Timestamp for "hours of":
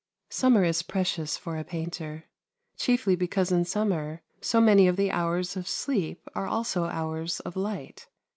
5.11-5.67, 6.85-7.55